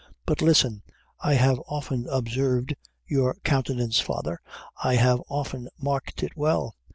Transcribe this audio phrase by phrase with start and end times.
[0.25, 0.81] But listen
[1.19, 2.73] I have often observed
[3.05, 4.41] your countenance, father
[4.83, 6.75] I have often marked it well.